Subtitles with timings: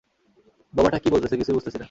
[0.73, 1.79] বোবাটা কী বলতেছে কিছুই বুঝতেছি না।